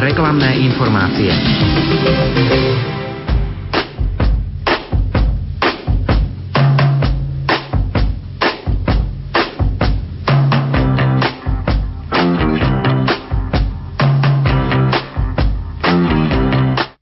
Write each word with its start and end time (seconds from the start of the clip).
reklamné 0.00 0.56
informácie. 0.64 1.28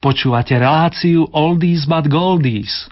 Počúvate 0.03 0.59
reláciu 0.59 1.23
Oldies 1.31 1.87
but 1.87 2.11
Goldies. 2.11 2.91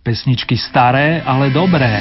Pesničky 0.00 0.56
staré, 0.56 1.20
ale 1.20 1.52
dobré. 1.52 2.00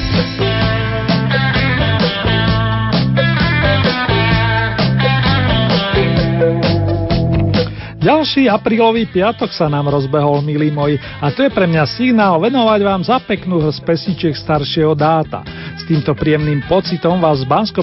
Ďalší 8.04 8.52
aprílový 8.52 9.08
piatok 9.08 9.56
sa 9.56 9.72
nám 9.72 9.88
rozbehol, 9.88 10.44
milí 10.44 10.68
moji, 10.68 11.00
a 11.00 11.32
to 11.32 11.48
je 11.48 11.52
pre 11.56 11.64
mňa 11.64 11.88
signál 11.88 12.36
venovať 12.36 12.80
vám 12.84 13.00
za 13.00 13.16
peknú 13.24 13.64
hrst 13.64 13.80
pesničiek 13.88 14.36
staršieho 14.36 14.92
dáta. 14.92 15.40
S 15.80 15.88
týmto 15.88 16.12
príjemným 16.12 16.68
pocitom 16.68 17.24
vás 17.24 17.40
z 17.40 17.48
bansko 17.48 17.80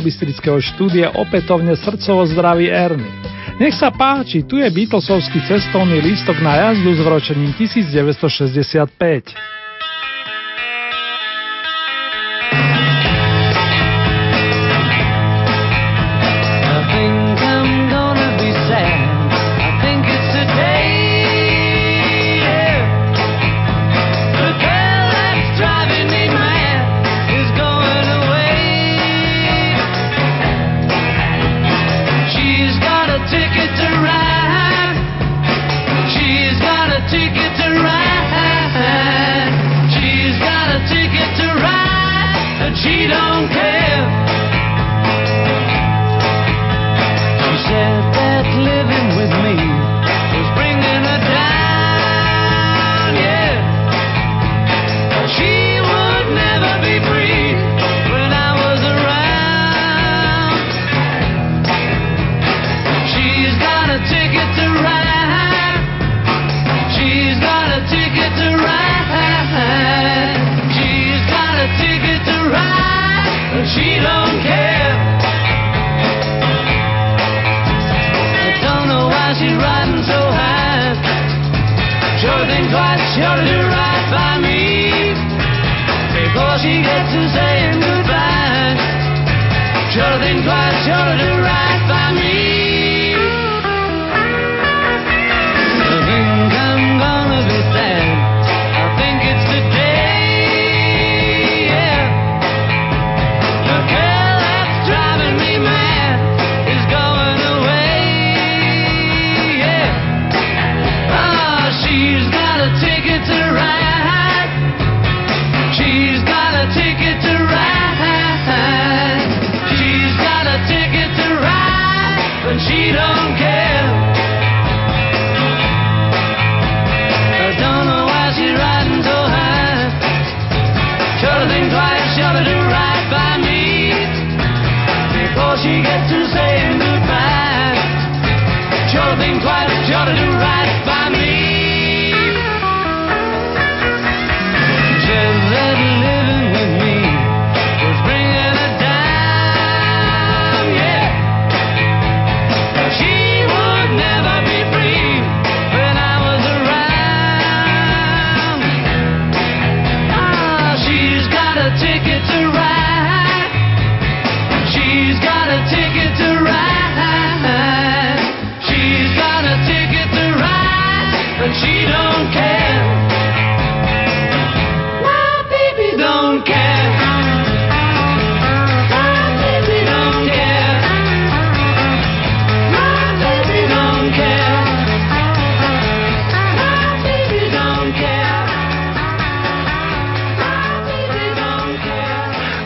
štúdia 0.61 1.17
opätovne 1.17 1.73
srdcovo 1.73 2.29
zdraví 2.29 2.69
Ernie. 2.69 3.09
Nech 3.57 3.73
sa 3.73 3.89
páči, 3.89 4.45
tu 4.45 4.61
je 4.61 4.69
Beatlesovský 4.69 5.41
cestovný 5.49 6.05
lístok 6.05 6.37
na 6.45 6.69
jazdu 6.69 6.93
s 6.93 7.01
vročením 7.01 7.57
1965. 7.57 9.33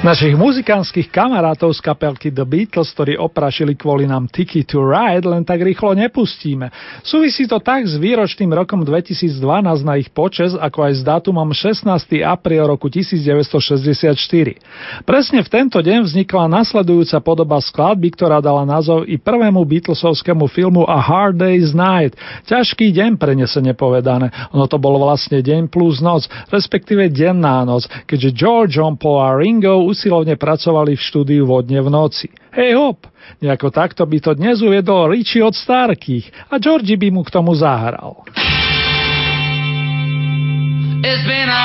Našich 0.04 0.36
muzikánskych 0.36 1.08
kamarátov 1.08 1.72
z 1.72 1.80
kapelky 1.80 2.28
The 2.28 2.44
Beatles, 2.44 2.92
ktorí 2.92 3.16
oprašili 3.16 3.72
kvôli 3.72 4.04
nám 4.04 4.28
Ticket 4.28 4.68
to 4.68 4.84
Ride, 4.84 5.24
len 5.24 5.48
tak 5.48 5.64
rýchlo 5.64 5.96
nepustíme. 5.96 6.68
Súvisí 7.00 7.48
to 7.48 7.56
tak 7.56 7.88
s 7.88 7.96
výročným 7.96 8.52
rokom 8.52 8.84
2012 8.84 9.40
na 9.80 9.96
ich 9.96 10.12
počes, 10.12 10.52
ako 10.52 10.84
aj 10.84 10.92
s 10.92 11.00
dátumom 11.08 11.48
16. 11.56 11.88
apríl 12.20 12.68
roku 12.68 12.92
1964. 12.92 15.08
Presne 15.08 15.40
v 15.40 15.48
tento 15.48 15.80
deň 15.80 16.04
vznikla 16.04 16.52
nasledujúca 16.52 17.24
podoba 17.24 17.64
skladby, 17.64 18.12
ktorá 18.12 18.44
dala 18.44 18.68
názov 18.68 19.08
i 19.08 19.16
prvému 19.16 19.64
Beatlesovskému 19.64 20.52
filmu 20.52 20.84
A 20.84 21.00
Hard 21.00 21.40
Day's 21.40 21.72
Night. 21.72 22.12
Ťažký 22.44 22.92
deň 22.92 23.16
prenesene 23.16 23.72
povedané. 23.72 24.28
Ono 24.52 24.68
to 24.68 24.76
bol 24.76 25.00
vlastne 25.00 25.40
deň 25.40 25.72
plus 25.72 26.04
noc, 26.04 26.28
respektíve 26.52 27.08
denná 27.08 27.64
noc, 27.64 27.88
keďže 28.04 28.36
George, 28.36 28.76
John 28.76 29.00
Paul 29.00 29.24
a 29.24 29.32
Ringo 29.32 29.93
usilovne 29.94 30.34
pracovali 30.34 30.98
v 30.98 31.06
štúdiu 31.06 31.46
vodne 31.46 31.78
v 31.78 31.88
noci. 31.88 32.26
Hej 32.50 32.74
hop, 32.74 33.06
nejako 33.38 33.70
takto 33.70 34.02
by 34.02 34.18
to 34.18 34.34
dnes 34.34 34.58
uviedol 34.58 35.06
Richie 35.06 35.46
od 35.46 35.54
Starkých 35.54 36.50
a 36.50 36.58
Georgie 36.58 36.98
by 36.98 37.14
mu 37.14 37.22
k 37.22 37.30
tomu 37.30 37.54
zahral. 37.54 38.26
It's 41.04 41.22
been 41.22 41.46
a 41.46 41.63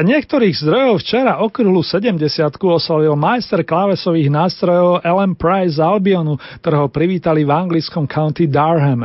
Podľa 0.00 0.16
niektorých 0.16 0.56
zdrojov 0.64 1.04
včera 1.04 1.44
okruhlu 1.44 1.84
70 1.84 2.16
oslavil 2.56 3.12
majster 3.20 3.60
klávesových 3.60 4.32
nástrojov 4.32 5.04
Ellen 5.04 5.36
Price 5.36 5.76
z 5.76 5.84
Albionu, 5.84 6.40
ktorého 6.64 6.88
privítali 6.88 7.44
v 7.44 7.52
anglickom 7.52 8.08
county 8.08 8.48
Durham. 8.48 9.04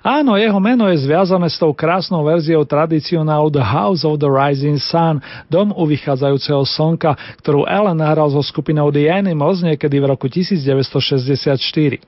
Áno, 0.00 0.36
jeho 0.38 0.56
meno 0.62 0.88
je 0.88 1.02
zviazané 1.04 1.50
s 1.50 1.60
tou 1.60 1.74
krásnou 1.76 2.24
verziou 2.24 2.64
tradicionálu 2.64 3.52
The 3.52 3.64
House 3.64 4.02
of 4.06 4.20
the 4.20 4.30
Rising 4.30 4.80
Sun, 4.80 5.20
dom 5.50 5.74
u 5.74 5.84
vychádzajúceho 5.84 6.64
slnka, 6.64 7.16
ktorú 7.44 7.68
Ellen 7.68 8.00
nahral 8.00 8.32
so 8.32 8.40
skupinou 8.40 8.88
The 8.88 9.10
Animals 9.12 9.60
niekedy 9.60 9.96
v 10.00 10.06
roku 10.08 10.26
1964. 10.30 12.00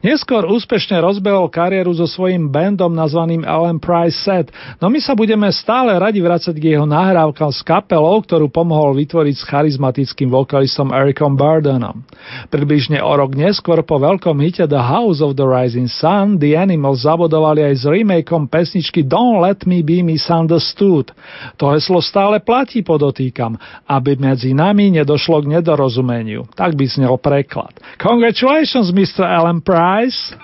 Neskôr 0.00 0.48
úspešne 0.48 0.96
rozbehol 1.00 1.52
kariéru 1.52 1.92
so 1.92 2.08
svojím 2.08 2.48
bandom 2.48 2.92
nazvaným 2.92 3.44
Ellen 3.44 3.76
Price 3.76 4.16
Set, 4.24 4.48
no 4.80 4.88
my 4.88 4.96
sa 5.02 5.12
budeme 5.12 5.48
stále 5.52 5.92
radi 6.00 6.24
vracať 6.24 6.56
k 6.56 6.76
jeho 6.76 6.88
nahrávkam 6.88 7.52
s 7.52 7.60
kapelou, 7.60 8.16
ktorú 8.24 8.48
pomohol 8.48 8.96
vytvoriť 8.96 9.34
s 9.36 9.44
charizmatickým 9.44 10.32
vokalistom 10.32 10.88
Ericom 10.96 11.36
Burdenom. 11.36 12.00
Približne 12.48 13.04
o 13.04 13.12
rok 13.12 13.36
neskôr 13.36 13.84
po 13.84 14.00
veľkom 14.00 14.40
hite 14.40 14.64
The 14.64 14.80
House 14.80 15.20
of 15.20 15.36
the 15.36 15.44
Rising 15.44 15.92
Sun 15.92 16.40
The 16.40 16.56
Animals 16.56 17.04
zabodovali 17.08 17.64
aj 17.64 17.74
s 17.80 17.84
remakeom 17.88 18.44
pesničky 18.44 19.00
Don't 19.00 19.40
Let 19.40 19.64
Me 19.64 19.80
Be 19.80 20.04
Misunderstood. 20.04 21.16
To 21.56 21.72
heslo 21.72 22.04
stále 22.04 22.44
platí, 22.44 22.84
podotýkam, 22.84 23.56
aby 23.88 24.20
medzi 24.20 24.52
nami 24.52 24.92
nedošlo 24.92 25.48
k 25.48 25.56
nedorozumeniu. 25.56 26.44
Tak 26.52 26.76
by 26.76 26.84
znel 26.84 27.16
preklad. 27.16 27.72
Congratulations, 27.96 28.92
Mr. 28.92 29.24
Alan 29.24 29.64
Price! 29.64 30.36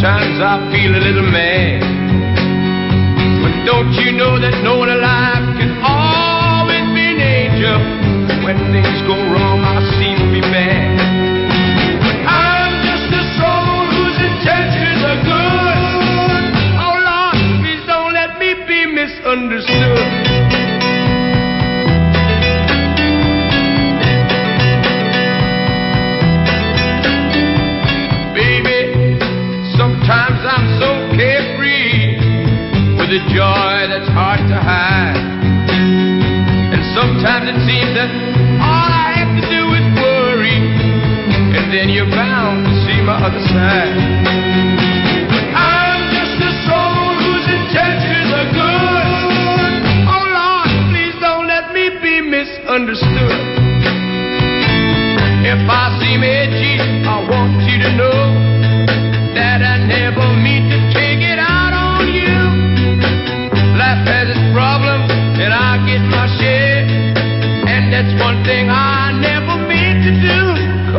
Sometimes 0.00 0.40
I 0.40 0.72
feel 0.72 0.96
a 0.96 1.02
little 1.04 1.30
mad. 1.30 1.99
Don't 3.70 3.92
you 3.92 4.10
know 4.10 4.34
that 4.40 4.64
no 4.64 4.78
one 4.78 4.88
alive 4.90 5.39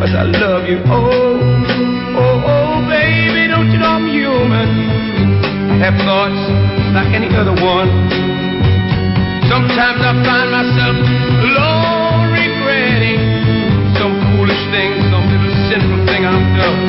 cause 0.02 0.18
I 0.18 0.26
love 0.26 0.66
you. 0.66 0.82
Oh, 0.90 1.38
oh, 2.18 2.42
oh, 2.42 2.74
baby, 2.90 3.46
don't 3.46 3.70
you 3.70 3.78
know 3.78 4.02
I'm 4.02 4.10
human? 4.10 4.66
Have 5.78 5.94
thoughts 6.02 6.42
like 6.90 7.14
any 7.14 7.30
other 7.30 7.54
one. 7.54 7.86
Sometimes 9.46 10.02
I 10.02 10.10
find 10.26 10.48
myself 10.50 10.96
alone 11.46 12.34
regretting 12.34 13.22
some 13.94 14.18
foolish 14.34 14.62
thing, 14.74 14.90
some 15.14 15.22
little 15.30 15.54
sinful 15.70 16.02
thing 16.10 16.26
I've 16.26 16.50
done. 16.58 16.82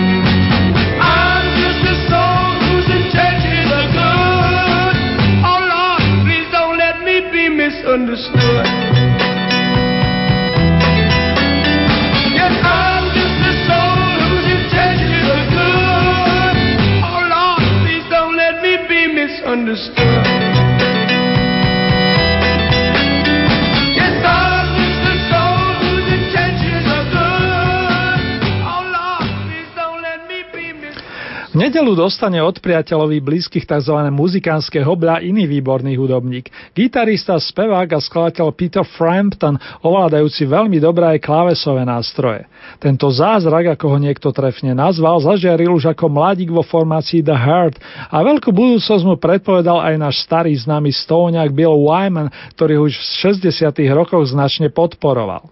I'm 0.97 1.45
just 1.61 1.85
a 1.85 1.95
soul 2.09 2.49
whose 2.65 2.89
intentions 2.97 3.69
are 3.77 3.89
good. 3.93 4.95
Oh 5.45 5.61
Lord, 5.61 6.01
please 6.25 6.49
don't 6.49 6.81
let 6.81 7.05
me 7.05 7.29
be 7.29 7.45
misunderstood. 7.45 8.82
Be 19.55 20.32
nedelu 31.63 31.95
dostane 31.95 32.43
od 32.43 32.59
priateľovi 32.59 33.23
blízkych 33.23 33.63
tzv. 33.63 33.95
muzikánske 34.11 34.83
hobľa 34.83 35.23
iný 35.23 35.47
výborný 35.47 35.95
hudobník. 35.95 36.51
Gitarista, 36.75 37.39
spevák 37.39 37.87
a 37.95 38.03
skladateľ 38.03 38.51
Peter 38.51 38.83
Frampton, 38.83 39.55
ovládajúci 39.79 40.43
veľmi 40.43 40.83
dobré 40.83 41.15
aj 41.15 41.23
klávesové 41.23 41.87
nástroje. 41.87 42.51
Tento 42.83 43.07
zázrak, 43.07 43.79
ako 43.79 43.95
ho 43.95 43.97
niekto 43.97 44.35
trefne 44.35 44.75
nazval, 44.75 45.23
zažiaril 45.23 45.71
už 45.71 45.95
ako 45.95 46.11
mladík 46.11 46.51
vo 46.51 46.67
formácii 46.67 47.23
The 47.23 47.37
Heart 47.37 47.79
a 48.11 48.17
veľkú 48.19 48.51
budúcnosť 48.51 49.03
mu 49.07 49.15
predpovedal 49.15 49.79
aj 49.79 49.95
náš 49.95 50.19
starý 50.19 50.51
známy 50.59 50.91
stóňak 50.91 51.55
Bill 51.55 51.79
Wyman, 51.79 52.27
ktorý 52.59 52.91
už 52.91 52.99
v 52.99 53.03
60. 53.39 53.71
rokoch 53.95 54.27
značne 54.27 54.67
podporoval. 54.67 55.47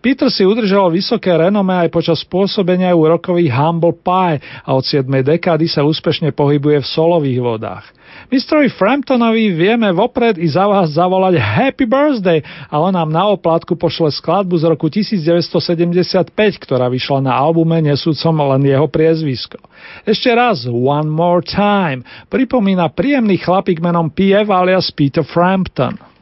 Peter 0.00 0.28
si 0.30 0.46
udržal 0.46 0.92
vysoké 0.92 1.32
renome 1.34 1.74
aj 1.74 1.88
počas 1.90 2.20
pôsobenia 2.26 2.92
u 2.92 3.06
rokových 3.06 3.52
Humble 3.54 3.96
Pie 3.96 4.42
a 4.64 4.70
od 4.74 4.84
7. 4.84 5.06
dekády 5.06 5.66
sa 5.70 5.86
úspešne 5.86 6.34
pohybuje 6.34 6.82
v 6.82 6.86
solových 6.86 7.40
vodách. 7.40 7.86
Mistrovi 8.30 8.70
Framptonovi 8.72 9.52
vieme 9.52 9.90
vopred 9.92 10.38
i 10.38 10.46
za 10.48 10.64
vás 10.64 10.96
zavolať 10.96 11.36
Happy 11.36 11.84
Birthday 11.84 12.40
a 12.70 12.80
on 12.80 12.94
nám 12.94 13.10
na 13.10 13.28
oplatku 13.28 13.76
pošle 13.76 14.10
skladbu 14.14 14.54
z 14.56 14.64
roku 14.70 14.86
1975, 14.88 16.32
ktorá 16.62 16.86
vyšla 16.88 17.26
na 17.26 17.32
albume 17.34 17.82
nesúcom 17.84 18.34
len 18.54 18.62
jeho 18.64 18.86
priezvisko. 18.88 19.60
Ešte 20.08 20.30
raz, 20.32 20.64
One 20.64 21.10
More 21.10 21.44
Time, 21.44 22.06
pripomína 22.32 22.88
príjemný 22.94 23.36
chlapík 23.36 23.82
menom 23.82 24.08
P.F. 24.08 24.48
alias 24.48 24.88
Peter 24.94 25.26
Frampton. 25.26 26.13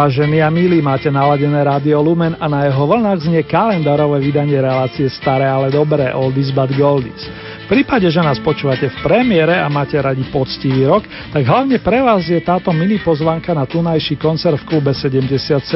Vážení 0.00 0.40
a 0.40 0.48
milí, 0.48 0.80
máte 0.80 1.12
naladené 1.12 1.60
rádio 1.60 2.00
Lumen 2.00 2.32
a 2.40 2.48
na 2.48 2.64
jeho 2.64 2.88
vlnách 2.88 3.20
znie 3.20 3.44
kalendárové 3.44 4.16
vydanie 4.24 4.56
relácie 4.56 5.12
Staré, 5.12 5.44
ale 5.44 5.68
dobré, 5.68 6.08
Oldies 6.16 6.48
but 6.56 6.72
Goldies. 6.72 7.28
V 7.68 7.76
prípade, 7.76 8.08
že 8.08 8.24
nás 8.24 8.40
počúvate 8.40 8.88
v 8.88 8.96
premiére 9.04 9.60
a 9.60 9.68
máte 9.68 10.00
radi 10.00 10.24
poctivý 10.32 10.88
rok, 10.88 11.04
tak 11.04 11.44
hlavne 11.44 11.76
pre 11.84 12.00
vás 12.00 12.24
je 12.24 12.40
táto 12.40 12.72
mini 12.72 12.96
pozvanka 12.96 13.52
na 13.52 13.68
tunajší 13.68 14.16
koncert 14.16 14.64
v 14.64 14.72
klube 14.72 14.96
77. 14.96 15.68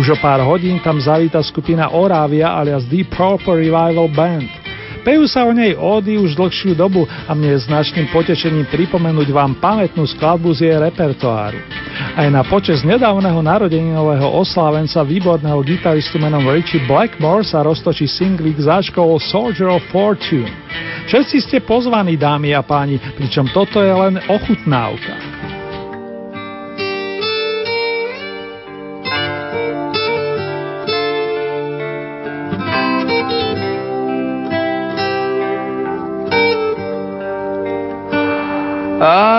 Už 0.00 0.06
o 0.08 0.16
pár 0.16 0.40
hodín 0.40 0.80
tam 0.80 0.96
zavíta 0.96 1.44
skupina 1.44 1.92
Orávia 1.92 2.48
alias 2.48 2.88
Deep 2.88 3.12
Proper 3.12 3.60
Revival 3.60 4.08
Band. 4.08 4.63
Pejú 5.04 5.28
sa 5.28 5.44
o 5.44 5.52
nej 5.52 5.76
ódy 5.76 6.16
už 6.16 6.32
dlhšiu 6.32 6.72
dobu 6.72 7.04
a 7.04 7.36
mne 7.36 7.52
je 7.52 7.68
značným 7.68 8.08
potešením 8.08 8.64
pripomenúť 8.72 9.28
vám 9.36 9.60
pamätnú 9.60 10.08
skladbu 10.08 10.56
z 10.56 10.72
jej 10.72 10.76
repertoáru. 10.80 11.60
Aj 12.16 12.26
na 12.32 12.40
počas 12.40 12.80
nedávneho 12.80 13.44
narodeninového 13.44 14.24
oslávenca 14.32 15.04
výborného 15.04 15.60
gitaristu 15.60 16.16
menom 16.16 16.48
Richie 16.48 16.80
Blackmore 16.88 17.44
sa 17.44 17.60
roztočí 17.60 18.08
singlik 18.08 18.56
záčkou 18.56 19.20
Soldier 19.20 19.68
of 19.68 19.84
Fortune. 19.92 20.48
Všetci 21.04 21.36
ste 21.44 21.56
pozvaní, 21.60 22.16
dámy 22.16 22.56
a 22.56 22.64
páni, 22.64 22.96
pričom 22.96 23.44
toto 23.52 23.84
je 23.84 23.92
len 23.92 24.16
ochutnávka. 24.24 25.33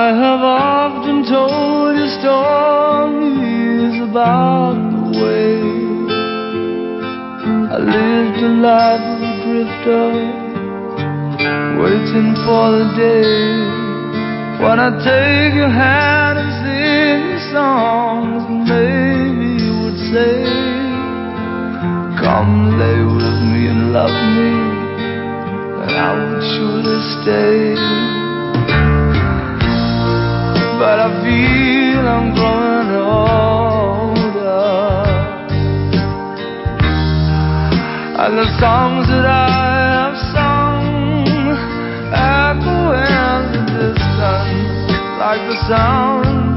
I 0.05 0.09
have 0.09 0.43
often 0.45 1.25
told 1.25 1.97
you 1.97 2.05
stories 2.21 3.95
about 4.07 4.77
the 4.93 5.01
way 5.17 5.57
I 7.73 7.77
lived 7.81 8.37
a 8.37 8.53
life 8.61 9.01
of 9.01 9.19
a 9.25 9.33
drifter, 9.41 10.05
waiting 11.81 12.37
for 12.45 12.65
the 12.77 12.85
day 12.93 13.33
when 14.61 14.77
I 14.77 14.93
take 15.01 15.55
your 15.57 15.73
hand 15.73 16.37
and 16.37 16.53
sing 16.61 17.25
songs, 17.51 18.45
and 18.45 18.61
maybe 18.61 19.57
you 19.57 19.73
would 19.89 19.99
say, 20.13 20.45
Come 22.21 22.77
lay 22.77 23.01
with 23.09 23.37
me 23.49 23.73
and 23.73 23.89
love 23.91 24.17
me, 24.37 24.53
and 25.81 25.97
I 25.97 26.13
would 26.13 26.45
surely 26.53 27.01
stay 27.23 28.14
but 30.79 30.99
I 30.99 31.09
feel 31.23 32.03
I'm 32.15 32.33
growing 32.35 32.91
older. 32.99 34.15
And 38.23 38.33
the 38.37 38.47
songs 38.59 39.07
that 39.07 39.25
I 39.25 39.47
have 39.95 40.17
sung 40.35 41.25
echo 42.11 42.79
in 42.91 43.41
the 43.53 43.63
distance 43.75 44.75
like 45.19 45.41
the 45.47 45.57
sound 45.67 46.54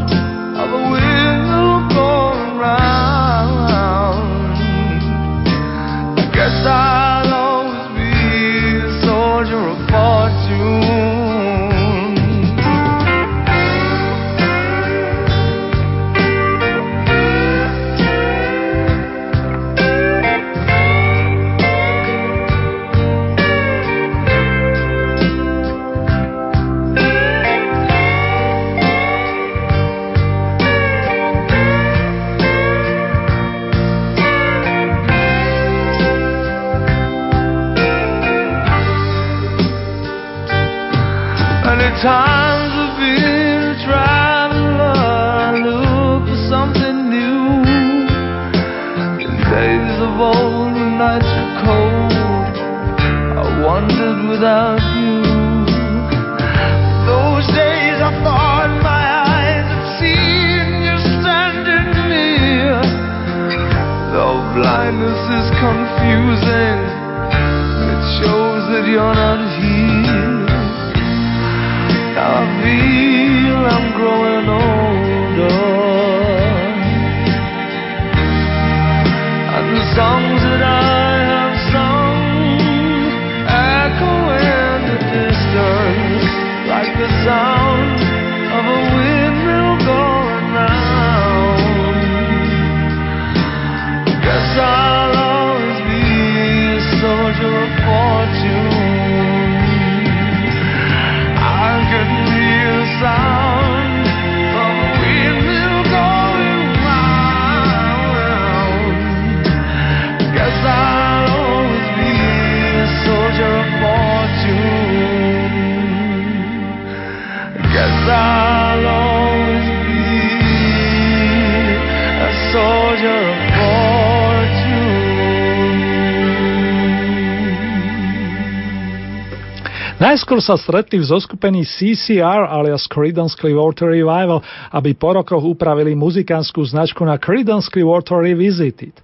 Najskôr 130.18 130.42
sa 130.42 130.58
stretli 130.58 130.98
v 130.98 131.06
zoskupení 131.14 131.62
CCR 131.62 132.50
alias 132.50 132.90
Creedence 132.90 133.38
Clearwater 133.38 133.94
Revival, 133.94 134.42
aby 134.74 134.90
po 134.90 135.14
rokoch 135.14 135.46
upravili 135.46 135.94
muzikánsku 135.94 136.58
značku 136.58 137.06
na 137.06 137.22
Creedence 137.22 137.70
Clearwater 137.70 138.26
Revisited. 138.26 138.98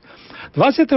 24. 0.59 0.91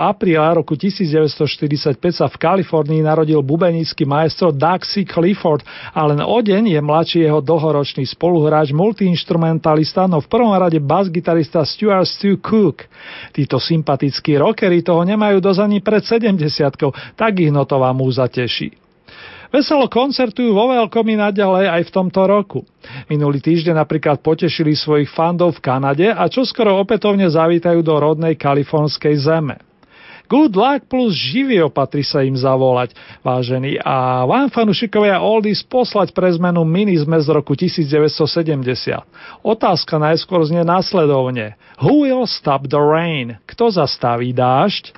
apríla 0.00 0.56
roku 0.56 0.80
1945 0.80 1.92
sa 2.08 2.32
v 2.32 2.36
Kalifornii 2.40 3.04
narodil 3.04 3.44
bubenický 3.44 4.08
maestro 4.08 4.48
C. 4.48 5.04
Clifford 5.04 5.60
a 5.92 6.08
len 6.08 6.24
o 6.24 6.40
deň 6.40 6.72
je 6.72 6.80
mladší 6.80 7.18
jeho 7.28 7.44
dlhoročný 7.44 8.08
spoluhráč, 8.08 8.72
multiinstrumentalista, 8.72 10.08
no 10.08 10.24
v 10.24 10.28
prvom 10.32 10.56
rade 10.56 10.80
bas-gitarista 10.80 11.68
Stuart 11.68 12.08
Stu 12.08 12.40
Cook. 12.40 12.88
Títo 13.36 13.60
sympatickí 13.60 14.40
rockery 14.40 14.80
toho 14.80 15.04
nemajú 15.04 15.36
dosť 15.44 15.60
ani 15.60 15.84
pred 15.84 16.00
70 16.00 16.48
tak 17.12 17.32
ich 17.36 17.52
notová 17.52 17.92
múza 17.92 18.24
teší. 18.24 18.79
Veselo 19.50 19.90
koncertujú 19.90 20.54
vo 20.54 20.70
veľkom 20.70 21.02
i 21.10 21.18
naďalej 21.18 21.66
aj 21.66 21.82
v 21.90 21.94
tomto 21.94 22.22
roku. 22.22 22.62
Minulý 23.10 23.42
týždeň 23.42 23.82
napríklad 23.82 24.22
potešili 24.22 24.78
svojich 24.78 25.10
fandov 25.10 25.58
v 25.58 25.62
Kanade 25.66 26.06
a 26.06 26.30
čoskoro 26.30 26.78
opätovne 26.78 27.26
zavítajú 27.26 27.82
do 27.82 27.94
rodnej 27.98 28.38
kalifornskej 28.38 29.18
zeme. 29.18 29.58
Good 30.30 30.54
luck 30.54 30.86
plus 30.86 31.10
živý 31.18 31.58
opatri 31.66 32.06
sa 32.06 32.22
im 32.22 32.38
zavolať, 32.38 32.94
vážení, 33.26 33.74
a 33.82 34.22
vám 34.30 34.46
fanušikovia 34.54 35.18
Oldies 35.18 35.66
poslať 35.66 36.14
pre 36.14 36.30
zmenu 36.38 36.62
minizme 36.62 37.18
z 37.18 37.34
roku 37.34 37.58
1970. 37.58 39.02
Otázka 39.42 39.98
najskôr 39.98 40.46
znie 40.46 40.62
následovne. 40.62 41.58
Who 41.82 42.06
will 42.06 42.30
stop 42.30 42.70
the 42.70 42.78
rain? 42.78 43.42
Kto 43.50 43.74
zastaví 43.74 44.30
dážď? 44.30 44.94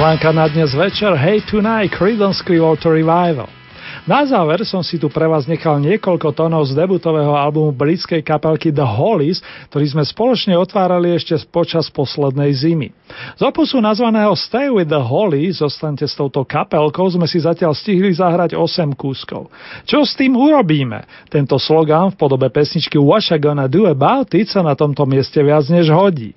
Pozvánka 0.00 0.32
na 0.32 0.48
dnes 0.48 0.72
večer 0.72 1.12
Hey 1.12 1.44
Tonight 1.44 1.92
Creedence 1.92 2.40
Clearwater 2.40 2.88
Revival. 2.88 3.44
Na 4.08 4.24
záver 4.24 4.64
som 4.64 4.80
si 4.80 4.96
tu 4.96 5.12
pre 5.12 5.28
vás 5.28 5.44
nechal 5.44 5.76
niekoľko 5.76 6.32
tónov 6.32 6.64
z 6.64 6.72
debutového 6.72 7.36
albumu 7.36 7.68
britskej 7.76 8.24
kapelky 8.24 8.72
The 8.72 8.80
Hollies, 8.80 9.44
ktorý 9.68 9.86
sme 9.92 10.00
spoločne 10.08 10.56
otvárali 10.56 11.12
ešte 11.12 11.36
počas 11.52 11.92
poslednej 11.92 12.48
zimy. 12.48 12.96
Z 13.36 13.44
opusu 13.44 13.76
nazvaného 13.76 14.32
Stay 14.40 14.72
with 14.72 14.88
the 14.88 15.04
Hollies, 15.04 15.60
zostaňte 15.60 16.08
s 16.08 16.16
touto 16.16 16.48
kapelkou, 16.48 17.04
sme 17.12 17.28
si 17.28 17.36
zatiaľ 17.36 17.76
stihli 17.76 18.08
zahrať 18.16 18.56
8 18.56 18.96
kúskov. 18.96 19.52
Čo 19.84 20.08
s 20.08 20.16
tým 20.16 20.32
urobíme? 20.32 21.28
Tento 21.28 21.60
slogan 21.60 22.08
v 22.08 22.16
podobe 22.16 22.48
pesničky 22.48 22.96
What 22.96 23.28
I 23.28 23.36
Gonna 23.36 23.68
Do 23.68 23.84
About 23.84 24.32
It 24.32 24.48
sa 24.48 24.64
na 24.64 24.72
tomto 24.72 25.04
mieste 25.04 25.44
viac 25.44 25.68
než 25.68 25.92
hodí. 25.92 26.32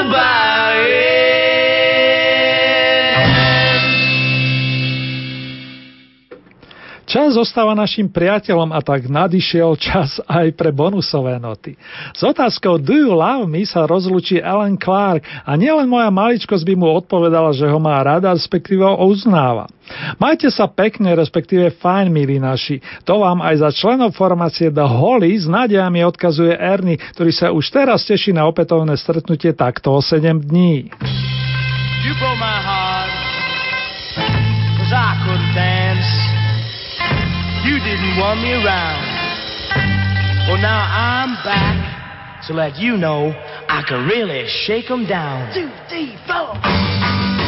Tchau 0.00 0.49
zostáva 7.10 7.74
našim 7.74 8.06
priateľom 8.06 8.70
a 8.70 8.78
tak 8.78 9.10
nadišiel 9.10 9.74
čas 9.74 10.22
aj 10.30 10.54
pre 10.54 10.70
bonusové 10.70 11.42
noty. 11.42 11.74
S 12.14 12.22
otázkou 12.22 12.78
Do 12.78 12.94
you 12.94 13.10
love 13.10 13.50
me 13.50 13.66
sa 13.66 13.82
rozlučí 13.88 14.38
Alan 14.38 14.78
Clark 14.78 15.26
a 15.42 15.58
nielen 15.58 15.90
moja 15.90 16.06
maličkosť 16.14 16.62
by 16.62 16.74
mu 16.78 16.86
odpovedala, 16.94 17.50
že 17.50 17.66
ho 17.66 17.78
má 17.82 17.98
rada, 17.98 18.30
respektíve 18.30 18.86
ho 18.86 18.94
uznáva. 19.10 19.66
Majte 20.22 20.46
sa 20.54 20.70
pekne, 20.70 21.18
respektíve 21.18 21.74
fajn, 21.82 22.14
milí 22.14 22.38
naši. 22.38 22.78
To 23.02 23.26
vám 23.26 23.42
aj 23.42 23.54
za 23.58 23.70
členov 23.74 24.14
formácie 24.14 24.70
The 24.70 24.86
Holly 24.86 25.34
s 25.34 25.50
nádejami 25.50 26.06
odkazuje 26.06 26.54
Ernie, 26.54 27.02
ktorý 27.18 27.32
sa 27.34 27.50
už 27.50 27.64
teraz 27.74 28.06
teší 28.06 28.30
na 28.30 28.46
opätovné 28.46 28.94
stretnutie 28.94 29.50
takto 29.50 29.90
o 29.90 29.98
7 29.98 30.46
dní. 30.46 30.94
You 32.00 32.79
didn't 37.90 38.18
want 38.18 38.40
me 38.40 38.52
around. 38.52 39.02
Well, 40.46 40.62
now 40.62 40.86
I'm 40.86 41.34
back 41.42 42.46
to 42.46 42.52
let 42.52 42.76
you 42.76 42.96
know 42.96 43.32
I 43.68 43.82
can 43.86 44.06
really 44.06 44.46
shake 44.46 44.86
them 44.86 45.06
down. 45.06 45.52
Two, 45.52 45.70
three, 45.88 46.16
four. 46.24 47.39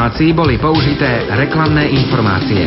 Tejto 0.00 0.16
relácii 0.16 0.32
boli 0.32 0.56
použité 0.56 1.28
reklamné 1.28 1.92
informácie. 1.92 2.64